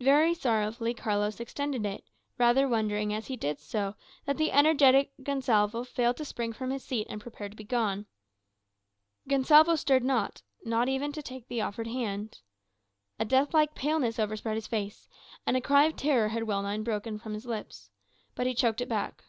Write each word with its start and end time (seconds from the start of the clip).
Very 0.00 0.32
sorrowfully 0.32 0.94
Carlos 0.94 1.40
extended 1.40 1.84
it, 1.84 2.04
rather 2.38 2.68
wondering 2.68 3.12
as 3.12 3.26
he 3.26 3.36
did 3.36 3.58
so 3.58 3.96
that 4.24 4.36
the 4.36 4.52
energetic 4.52 5.10
Gonsalvo 5.24 5.82
failed 5.82 6.18
to 6.18 6.24
spring 6.24 6.52
from 6.52 6.70
his 6.70 6.84
seat 6.84 7.08
and 7.10 7.20
prepare 7.20 7.48
to 7.48 7.56
be 7.56 7.64
gone. 7.64 8.06
Gonsalvo 9.28 9.74
stirred 9.74 10.04
not, 10.04 10.42
even 10.64 11.10
to 11.10 11.20
take 11.20 11.48
the 11.48 11.62
offered 11.62 11.88
hand. 11.88 12.42
A 13.18 13.24
deathlike 13.24 13.74
paleness 13.74 14.20
overspread 14.20 14.54
his 14.54 14.68
face, 14.68 15.08
and 15.48 15.56
a 15.56 15.60
cry 15.60 15.86
of 15.86 15.96
terror 15.96 16.28
had 16.28 16.44
well 16.44 16.62
nigh 16.62 16.78
broken 16.78 17.18
from 17.18 17.34
his 17.34 17.44
lips. 17.44 17.90
But 18.36 18.46
he 18.46 18.54
choked 18.54 18.80
it 18.80 18.88
back. 18.88 19.24